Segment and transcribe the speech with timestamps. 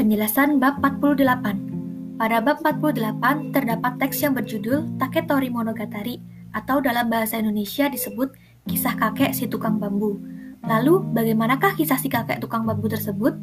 [0.00, 2.16] Penjelasan bab 48.
[2.16, 6.24] Pada bab 48 terdapat teks yang berjudul Taketori Monogatari
[6.56, 8.32] atau dalam bahasa Indonesia disebut
[8.64, 10.16] kisah kakek si tukang bambu.
[10.64, 13.36] Lalu, bagaimanakah kisah si kakek tukang bambu tersebut?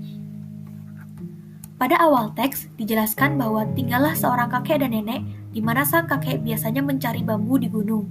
[1.77, 5.21] Pada awal teks dijelaskan bahwa tinggallah seorang kakek dan nenek
[5.53, 8.09] di mana sang kakek biasanya mencari bambu di gunung.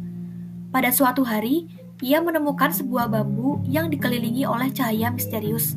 [0.70, 1.66] Pada suatu hari,
[1.98, 5.75] ia menemukan sebuah bambu yang dikelilingi oleh cahaya misterius.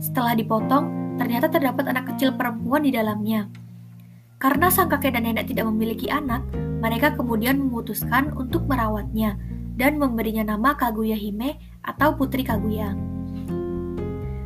[0.00, 3.50] Setelah dipotong, ternyata terdapat anak kecil perempuan di dalamnya.
[4.38, 6.46] Karena sang kakek dan nenek tidak memiliki anak,
[6.78, 9.34] mereka kemudian memutuskan untuk merawatnya
[9.74, 12.94] dan memberinya nama Kaguya Hime atau Putri Kaguya.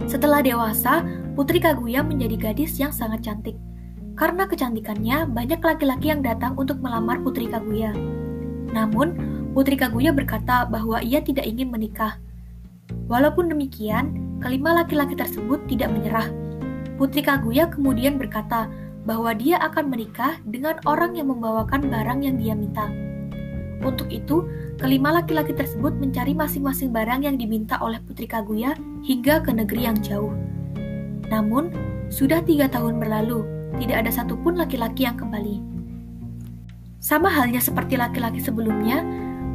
[0.09, 1.05] Setelah dewasa,
[1.37, 3.57] Putri Kaguya menjadi gadis yang sangat cantik.
[4.17, 7.93] Karena kecantikannya, banyak laki-laki yang datang untuk melamar Putri Kaguya.
[8.73, 9.13] Namun,
[9.53, 12.17] Putri Kaguya berkata bahwa ia tidak ingin menikah.
[13.13, 16.42] Walaupun demikian, kelima laki-laki tersebut tidak menyerah
[17.03, 18.71] Putri Kaguya kemudian berkata
[19.03, 22.87] bahwa dia akan menikah dengan orang yang membawakan barang yang dia minta.
[23.83, 24.47] Untuk itu,
[24.79, 29.99] kelima laki-laki tersebut mencari masing-masing barang yang diminta oleh Putri Kaguya hingga ke negeri yang
[29.99, 30.31] jauh.
[31.27, 31.75] Namun,
[32.07, 33.43] sudah tiga tahun berlalu,
[33.83, 35.59] tidak ada satupun laki-laki yang kembali.
[37.03, 39.03] Sama halnya seperti laki-laki sebelumnya,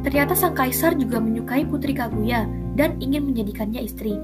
[0.04, 2.44] ternyata sang kaisar juga menyukai Putri Kaguya
[2.76, 4.20] dan ingin menjadikannya istri.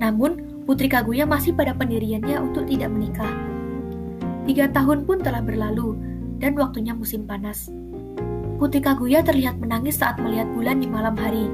[0.00, 3.28] Namun, Putri Kaguya masih pada pendiriannya untuk tidak menikah.
[4.48, 5.92] Tiga tahun pun telah berlalu,
[6.40, 7.68] dan waktunya musim panas.
[8.56, 11.52] Putri Kaguya terlihat menangis saat melihat bulan di malam hari.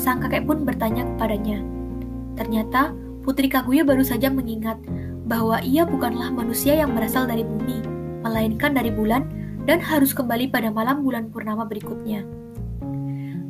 [0.00, 1.60] Sang kakek pun bertanya kepadanya.
[2.40, 4.80] Ternyata, Putri Kaguya baru saja mengingat
[5.28, 7.84] bahwa ia bukanlah manusia yang berasal dari bumi,
[8.24, 9.28] melainkan dari bulan
[9.68, 12.24] dan harus kembali pada malam bulan purnama berikutnya.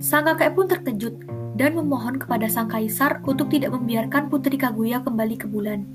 [0.03, 1.15] Sang kakek pun terkejut
[1.55, 5.87] dan memohon kepada sang kaisar untuk tidak membiarkan Putri Kaguya kembali ke bulan.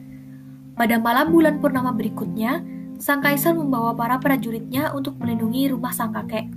[0.76, 2.60] Pada malam bulan purnama berikutnya,
[3.00, 6.52] sang kaisar membawa para prajuritnya untuk melindungi rumah sang kakek.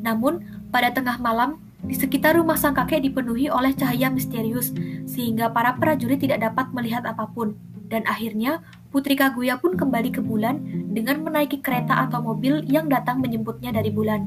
[0.00, 0.40] Namun,
[0.72, 4.72] pada tengah malam, di sekitar rumah sang kakek dipenuhi oleh cahaya misterius,
[5.04, 7.54] sehingga para prajurit tidak dapat melihat apa pun.
[7.86, 10.58] Dan akhirnya, Putri Kaguya pun kembali ke bulan
[10.90, 14.26] dengan menaiki kereta atau mobil yang datang menjemputnya dari bulan.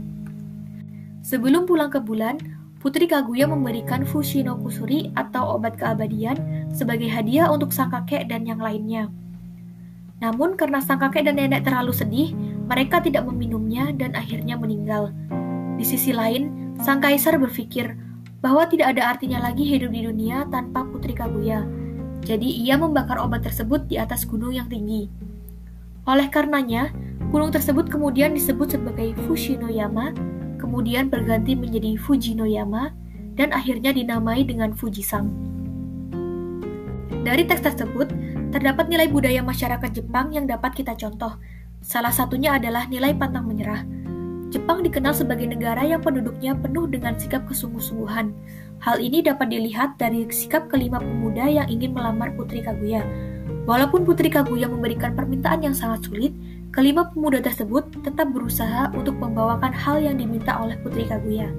[1.26, 2.40] Sebelum pulang ke bulan,
[2.80, 8.64] Putri Kaguya memberikan Fushino Kusuri atau obat keabadian sebagai hadiah untuk sang kakek dan yang
[8.64, 9.12] lainnya.
[10.24, 12.32] Namun karena sang kakek dan nenek terlalu sedih,
[12.72, 15.12] mereka tidak meminumnya dan akhirnya meninggal.
[15.76, 18.00] Di sisi lain, sang kaisar berpikir
[18.40, 21.68] bahwa tidak ada artinya lagi hidup di dunia tanpa Putri Kaguya.
[22.24, 25.12] Jadi ia membakar obat tersebut di atas gunung yang tinggi.
[26.08, 26.96] Oleh karenanya,
[27.28, 30.16] gunung tersebut kemudian disebut sebagai Fushinoyama
[30.60, 32.92] kemudian berganti menjadi Fujinoyama,
[33.40, 35.32] dan akhirnya dinamai dengan Fujisang.
[37.24, 38.12] Dari teks tersebut,
[38.52, 41.40] terdapat nilai budaya masyarakat Jepang yang dapat kita contoh.
[41.80, 43.88] Salah satunya adalah nilai pantang menyerah.
[44.50, 48.34] Jepang dikenal sebagai negara yang penduduknya penuh dengan sikap kesungguh-sungguhan.
[48.82, 53.06] Hal ini dapat dilihat dari sikap kelima pemuda yang ingin melamar Putri Kaguya.
[53.70, 56.34] Walaupun Putri Kaguya memberikan permintaan yang sangat sulit,
[56.70, 61.50] Kelima pemuda tersebut tetap berusaha untuk membawakan hal yang diminta oleh Putri Kaguya.